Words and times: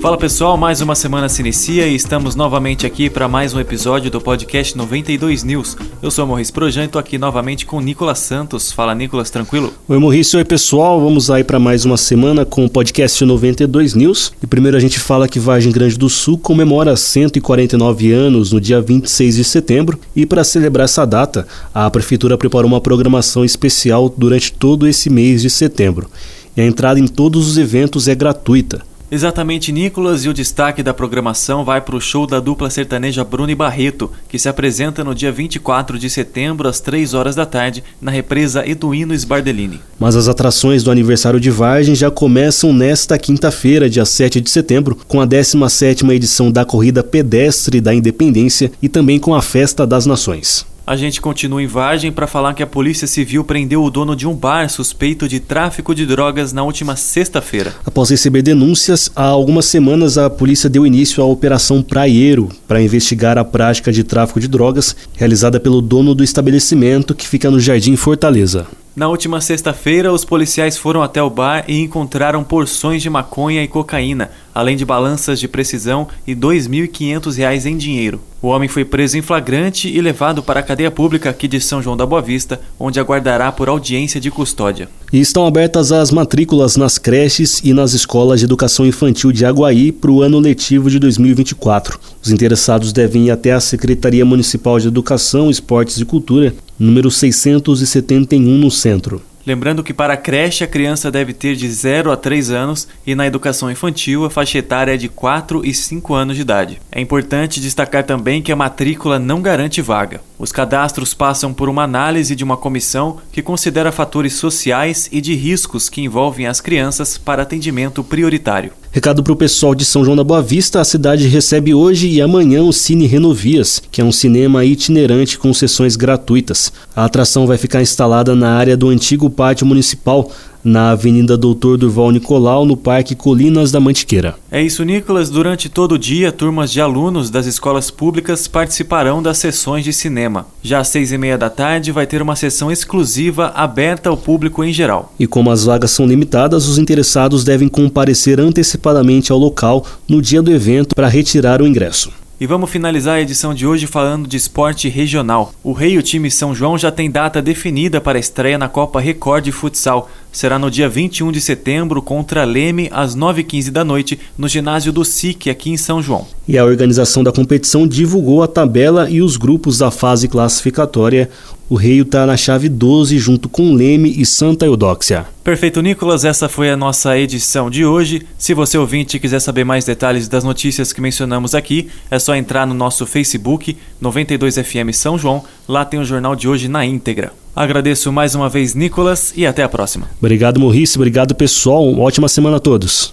Fala 0.00 0.16
pessoal, 0.16 0.56
mais 0.56 0.80
uma 0.80 0.94
semana 0.94 1.28
se 1.28 1.42
inicia 1.42 1.88
e 1.88 1.94
estamos 1.96 2.36
novamente 2.36 2.86
aqui 2.86 3.10
para 3.10 3.26
mais 3.26 3.52
um 3.52 3.58
episódio 3.58 4.08
do 4.08 4.20
podcast 4.20 4.78
92 4.78 5.42
News. 5.42 5.76
Eu 6.00 6.08
sou 6.08 6.24
o 6.24 6.28
Morris 6.28 6.52
Projan 6.52 6.82
e 6.82 6.84
estou 6.84 7.00
aqui 7.00 7.18
novamente 7.18 7.66
com 7.66 7.78
o 7.78 7.80
Nicolas 7.80 8.20
Santos. 8.20 8.70
Fala 8.70 8.94
Nicolas, 8.94 9.28
tranquilo? 9.28 9.74
Oi 9.88 9.98
Morris, 9.98 10.32
oi 10.34 10.44
pessoal, 10.44 11.00
vamos 11.00 11.32
aí 11.32 11.42
para 11.42 11.58
mais 11.58 11.84
uma 11.84 11.96
semana 11.96 12.44
com 12.44 12.64
o 12.64 12.70
podcast 12.70 13.24
92 13.24 13.94
News. 13.94 14.32
E 14.40 14.46
primeiro 14.46 14.76
a 14.76 14.80
gente 14.80 15.00
fala 15.00 15.26
que 15.26 15.40
Vargem 15.40 15.72
Grande 15.72 15.98
do 15.98 16.08
Sul 16.08 16.38
comemora 16.38 16.96
149 16.96 18.12
anos 18.12 18.52
no 18.52 18.60
dia 18.60 18.80
26 18.80 19.34
de 19.34 19.42
setembro 19.42 19.98
e 20.14 20.24
para 20.24 20.44
celebrar 20.44 20.84
essa 20.84 21.04
data, 21.04 21.44
a 21.74 21.90
prefeitura 21.90 22.38
preparou 22.38 22.68
uma 22.68 22.80
programação 22.80 23.44
especial 23.44 24.08
durante 24.16 24.52
todo 24.52 24.86
esse 24.86 25.10
mês 25.10 25.42
de 25.42 25.50
setembro. 25.50 26.08
E 26.56 26.60
a 26.60 26.64
entrada 26.64 27.00
em 27.00 27.08
todos 27.08 27.48
os 27.48 27.58
eventos 27.58 28.06
é 28.06 28.14
gratuita. 28.14 28.80
Exatamente, 29.10 29.72
Nicolas, 29.72 30.24
e 30.24 30.28
o 30.28 30.34
destaque 30.34 30.82
da 30.82 30.92
programação 30.92 31.64
vai 31.64 31.80
para 31.80 31.96
o 31.96 32.00
show 32.00 32.26
da 32.26 32.40
dupla 32.40 32.68
sertaneja 32.68 33.24
Bruno 33.24 33.50
e 33.50 33.54
Barreto, 33.54 34.10
que 34.28 34.38
se 34.38 34.50
apresenta 34.50 35.02
no 35.02 35.14
dia 35.14 35.32
24 35.32 35.98
de 35.98 36.10
setembro, 36.10 36.68
às 36.68 36.78
3 36.78 37.14
horas 37.14 37.34
da 37.34 37.46
tarde, 37.46 37.82
na 38.02 38.10
represa 38.10 38.68
Eduino 38.68 39.14
Sbardellini. 39.14 39.80
Mas 39.98 40.14
as 40.14 40.28
atrações 40.28 40.82
do 40.82 40.90
aniversário 40.90 41.40
de 41.40 41.50
Vargem 41.50 41.94
já 41.94 42.10
começam 42.10 42.70
nesta 42.70 43.16
quinta-feira, 43.16 43.88
dia 43.88 44.04
7 44.04 44.42
de 44.42 44.50
setembro, 44.50 44.98
com 45.08 45.22
a 45.22 45.26
17ª 45.26 46.14
edição 46.14 46.52
da 46.52 46.66
Corrida 46.66 47.02
Pedestre 47.02 47.80
da 47.80 47.94
Independência 47.94 48.70
e 48.82 48.90
também 48.90 49.18
com 49.18 49.34
a 49.34 49.40
Festa 49.40 49.86
das 49.86 50.04
Nações. 50.04 50.66
A 50.88 50.96
gente 50.96 51.20
continua 51.20 51.62
em 51.62 51.66
Vargem 51.66 52.10
para 52.10 52.26
falar 52.26 52.54
que 52.54 52.62
a 52.62 52.66
Polícia 52.66 53.06
Civil 53.06 53.44
prendeu 53.44 53.84
o 53.84 53.90
dono 53.90 54.16
de 54.16 54.26
um 54.26 54.34
bar 54.34 54.70
suspeito 54.70 55.28
de 55.28 55.38
tráfico 55.38 55.94
de 55.94 56.06
drogas 56.06 56.50
na 56.50 56.62
última 56.62 56.96
sexta-feira. 56.96 57.74
Após 57.84 58.08
receber 58.08 58.40
denúncias, 58.40 59.12
há 59.14 59.24
algumas 59.24 59.66
semanas 59.66 60.16
a 60.16 60.30
polícia 60.30 60.70
deu 60.70 60.86
início 60.86 61.22
à 61.22 61.26
Operação 61.26 61.82
Praieiro 61.82 62.48
para 62.66 62.80
investigar 62.80 63.36
a 63.36 63.44
prática 63.44 63.92
de 63.92 64.02
tráfico 64.02 64.40
de 64.40 64.48
drogas 64.48 64.96
realizada 65.14 65.60
pelo 65.60 65.82
dono 65.82 66.14
do 66.14 66.24
estabelecimento 66.24 67.14
que 67.14 67.28
fica 67.28 67.50
no 67.50 67.60
Jardim 67.60 67.94
Fortaleza. 67.94 68.66
Na 68.96 69.08
última 69.08 69.42
sexta-feira, 69.42 70.10
os 70.10 70.24
policiais 70.24 70.76
foram 70.76 71.02
até 71.02 71.22
o 71.22 71.30
bar 71.30 71.64
e 71.68 71.78
encontraram 71.80 72.42
porções 72.42 73.00
de 73.00 73.10
maconha 73.10 73.62
e 73.62 73.68
cocaína, 73.68 74.30
além 74.52 74.76
de 74.76 74.84
balanças 74.84 75.38
de 75.38 75.46
precisão 75.46 76.08
e 76.26 76.32
R$ 76.32 76.40
2.500 76.40 77.66
em 77.66 77.76
dinheiro. 77.76 78.20
O 78.40 78.48
homem 78.48 78.68
foi 78.68 78.84
preso 78.84 79.18
em 79.18 79.22
flagrante 79.22 79.88
e 79.88 80.00
levado 80.00 80.44
para 80.44 80.60
a 80.60 80.62
cadeia 80.62 80.92
pública 80.92 81.28
aqui 81.28 81.48
de 81.48 81.60
São 81.60 81.82
João 81.82 81.96
da 81.96 82.06
Boa 82.06 82.22
Vista, 82.22 82.60
onde 82.78 83.00
aguardará 83.00 83.50
por 83.50 83.68
audiência 83.68 84.20
de 84.20 84.30
custódia. 84.30 84.88
E 85.12 85.18
estão 85.18 85.44
abertas 85.44 85.90
as 85.90 86.12
matrículas 86.12 86.76
nas 86.76 86.98
creches 86.98 87.60
e 87.64 87.72
nas 87.72 87.94
escolas 87.94 88.38
de 88.38 88.46
educação 88.46 88.86
infantil 88.86 89.32
de 89.32 89.44
Aguaí 89.44 89.90
para 89.90 90.12
o 90.12 90.22
ano 90.22 90.38
letivo 90.38 90.88
de 90.88 91.00
2024. 91.00 91.98
Os 92.22 92.30
interessados 92.30 92.92
devem 92.92 93.26
ir 93.26 93.32
até 93.32 93.52
a 93.52 93.60
Secretaria 93.60 94.24
Municipal 94.24 94.78
de 94.78 94.86
Educação, 94.86 95.50
Esportes 95.50 95.98
e 95.98 96.04
Cultura, 96.04 96.54
número 96.78 97.10
671 97.10 98.40
no 98.40 98.70
centro. 98.70 99.20
Lembrando 99.46 99.82
que 99.82 99.94
para 99.94 100.14
a 100.14 100.16
creche 100.16 100.62
a 100.62 100.66
criança 100.66 101.10
deve 101.10 101.32
ter 101.32 101.56
de 101.56 101.70
0 101.70 102.12
a 102.12 102.16
3 102.16 102.50
anos 102.50 102.88
e 103.06 103.14
na 103.14 103.26
educação 103.26 103.70
infantil 103.70 104.24
a 104.24 104.30
faixa 104.30 104.58
etária 104.58 104.94
é 104.94 104.96
de 104.96 105.08
4 105.08 105.64
e 105.64 105.72
5 105.72 106.14
anos 106.14 106.36
de 106.36 106.42
idade. 106.42 106.80
É 106.92 107.00
importante 107.00 107.60
destacar 107.60 108.04
também 108.04 108.42
que 108.42 108.52
a 108.52 108.56
matrícula 108.56 109.18
não 109.18 109.40
garante 109.40 109.80
vaga. 109.80 110.20
Os 110.38 110.52
cadastros 110.52 111.14
passam 111.14 111.52
por 111.52 111.68
uma 111.68 111.82
análise 111.82 112.36
de 112.36 112.44
uma 112.44 112.56
comissão 112.56 113.16
que 113.32 113.42
considera 113.42 113.90
fatores 113.90 114.34
sociais 114.34 115.08
e 115.10 115.20
de 115.20 115.34
riscos 115.34 115.88
que 115.88 116.00
envolvem 116.00 116.46
as 116.46 116.60
crianças 116.60 117.18
para 117.18 117.42
atendimento 117.42 118.04
prioritário. 118.04 118.70
Recado 118.92 119.22
para 119.22 119.32
o 119.32 119.36
pessoal 119.36 119.74
de 119.74 119.84
São 119.84 120.04
João 120.04 120.16
da 120.16 120.22
Boa 120.22 120.40
Vista, 120.40 120.80
a 120.80 120.84
cidade 120.84 121.26
recebe 121.26 121.74
hoje 121.74 122.08
e 122.08 122.22
amanhã 122.22 122.62
o 122.62 122.72
Cine 122.72 123.06
Renovias, 123.06 123.82
que 123.90 124.00
é 124.00 124.04
um 124.04 124.12
cinema 124.12 124.64
itinerante 124.64 125.38
com 125.38 125.52
sessões 125.52 125.96
gratuitas. 125.96 126.72
A 126.94 127.04
atração 127.04 127.44
vai 127.44 127.58
ficar 127.58 127.82
instalada 127.82 128.34
na 128.34 128.54
área 128.54 128.76
do 128.76 128.88
antigo 128.88 129.28
pátio 129.28 129.66
municipal, 129.66 130.30
na 130.62 130.90
Avenida 130.90 131.36
Doutor 131.36 131.78
Durval 131.78 132.10
Nicolau, 132.10 132.64
no 132.64 132.76
Parque 132.76 133.14
Colinas 133.14 133.70
da 133.70 133.80
Mantiqueira. 133.80 134.36
É 134.50 134.62
isso, 134.62 134.84
Nicolas. 134.84 135.30
Durante 135.30 135.68
todo 135.68 135.92
o 135.92 135.98
dia, 135.98 136.32
turmas 136.32 136.72
de 136.72 136.80
alunos 136.80 137.30
das 137.30 137.46
escolas 137.46 137.90
públicas 137.90 138.48
participarão 138.48 139.22
das 139.22 139.38
sessões 139.38 139.84
de 139.84 139.92
cinema. 139.92 140.46
Já 140.62 140.80
às 140.80 140.88
seis 140.88 141.12
e 141.12 141.18
meia 141.18 141.38
da 141.38 141.50
tarde, 141.50 141.92
vai 141.92 142.06
ter 142.06 142.20
uma 142.22 142.36
sessão 142.36 142.70
exclusiva 142.70 143.52
aberta 143.54 144.08
ao 144.08 144.16
público 144.16 144.64
em 144.64 144.72
geral. 144.72 145.12
E 145.18 145.26
como 145.26 145.50
as 145.50 145.64
vagas 145.64 145.90
são 145.90 146.06
limitadas, 146.06 146.66
os 146.66 146.78
interessados 146.78 147.44
devem 147.44 147.68
comparecer 147.68 148.40
antecipadamente 148.40 149.32
ao 149.32 149.38
local 149.38 149.84
no 150.08 150.20
dia 150.20 150.42
do 150.42 150.52
evento 150.52 150.94
para 150.94 151.08
retirar 151.08 151.62
o 151.62 151.66
ingresso. 151.66 152.10
E 152.40 152.46
vamos 152.46 152.70
finalizar 152.70 153.16
a 153.16 153.20
edição 153.20 153.52
de 153.52 153.66
hoje 153.66 153.88
falando 153.88 154.28
de 154.28 154.36
esporte 154.36 154.88
regional. 154.88 155.52
O 155.60 155.72
Rei 155.72 155.94
e 155.94 155.98
o 155.98 156.02
time 156.04 156.30
São 156.30 156.54
João 156.54 156.78
já 156.78 156.92
tem 156.92 157.10
data 157.10 157.42
definida 157.42 158.00
para 158.00 158.16
a 158.16 158.20
estreia 158.20 158.56
na 158.56 158.68
Copa 158.68 159.00
Record 159.00 159.42
de 159.42 159.50
Futsal. 159.50 160.08
Será 160.30 160.58
no 160.58 160.70
dia 160.70 160.88
21 160.88 161.32
de 161.32 161.40
setembro 161.40 162.02
contra 162.02 162.44
Leme 162.44 162.88
às 162.92 163.16
9h15 163.16 163.70
da 163.70 163.82
noite 163.82 164.18
no 164.36 164.46
ginásio 164.46 164.92
do 164.92 165.04
SIC 165.04 165.48
aqui 165.48 165.70
em 165.70 165.76
São 165.76 166.02
João. 166.02 166.26
E 166.46 166.56
a 166.56 166.64
organização 166.64 167.24
da 167.24 167.32
competição 167.32 167.88
divulgou 167.88 168.42
a 168.42 168.46
tabela 168.46 169.08
e 169.10 169.22
os 169.22 169.36
grupos 169.36 169.78
da 169.78 169.90
fase 169.90 170.28
classificatória. 170.28 171.30
O 171.70 171.74
Rei 171.74 172.00
está 172.00 172.24
na 172.24 172.34
chave 172.34 172.66
12 172.66 173.18
junto 173.18 173.46
com 173.46 173.74
Leme 173.74 174.14
e 174.16 174.24
Santa 174.24 174.64
Eudóxia. 174.64 175.26
Perfeito, 175.44 175.82
Nicolas. 175.82 176.24
Essa 176.24 176.48
foi 176.48 176.70
a 176.70 176.76
nossa 176.76 177.18
edição 177.18 177.68
de 177.68 177.84
hoje. 177.84 178.22
Se 178.38 178.54
você 178.54 178.78
ouvinte 178.78 179.18
quiser 179.18 179.38
saber 179.38 179.64
mais 179.64 179.84
detalhes 179.84 180.28
das 180.28 180.42
notícias 180.42 180.94
que 180.94 181.00
mencionamos 181.02 181.54
aqui, 181.54 181.88
é 182.10 182.18
só 182.18 182.34
entrar 182.34 182.66
no 182.66 182.72
nosso 182.72 183.04
Facebook 183.04 183.76
92FM 184.02 184.94
São 184.94 185.18
João. 185.18 185.44
Lá 185.68 185.84
tem 185.84 186.00
o 186.00 186.04
jornal 186.04 186.34
de 186.34 186.48
hoje 186.48 186.68
na 186.68 186.86
íntegra. 186.86 187.32
Agradeço 187.54 188.10
mais 188.10 188.34
uma 188.34 188.48
vez, 188.48 188.74
Nicolas, 188.74 189.34
e 189.36 189.44
até 189.44 189.62
a 189.62 189.68
próxima. 189.68 190.08
Obrigado, 190.18 190.58
Morrice. 190.58 190.96
Obrigado, 190.96 191.34
pessoal. 191.34 191.86
Uma 191.86 192.04
ótima 192.04 192.28
semana 192.28 192.56
a 192.56 192.60
todos. 192.60 193.12